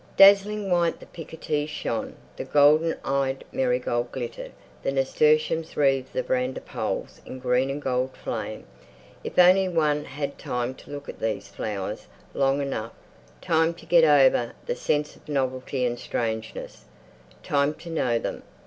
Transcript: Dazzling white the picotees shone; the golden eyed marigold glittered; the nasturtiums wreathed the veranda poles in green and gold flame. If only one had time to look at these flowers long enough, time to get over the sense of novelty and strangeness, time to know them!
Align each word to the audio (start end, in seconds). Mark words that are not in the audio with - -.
Dazzling 0.17 0.71
white 0.71 0.99
the 0.99 1.05
picotees 1.05 1.69
shone; 1.69 2.15
the 2.35 2.43
golden 2.43 2.95
eyed 3.05 3.43
marigold 3.51 4.11
glittered; 4.11 4.51
the 4.81 4.91
nasturtiums 4.91 5.77
wreathed 5.77 6.11
the 6.13 6.23
veranda 6.23 6.59
poles 6.59 7.21
in 7.23 7.37
green 7.37 7.69
and 7.69 7.79
gold 7.79 8.17
flame. 8.17 8.63
If 9.23 9.37
only 9.37 9.69
one 9.69 10.05
had 10.05 10.39
time 10.39 10.73
to 10.73 10.89
look 10.89 11.07
at 11.07 11.19
these 11.19 11.49
flowers 11.49 12.07
long 12.33 12.63
enough, 12.63 12.93
time 13.41 13.75
to 13.75 13.85
get 13.85 14.03
over 14.03 14.53
the 14.65 14.75
sense 14.75 15.15
of 15.15 15.29
novelty 15.29 15.85
and 15.85 15.99
strangeness, 15.99 16.85
time 17.43 17.75
to 17.75 17.91
know 17.91 18.17
them! 18.17 18.41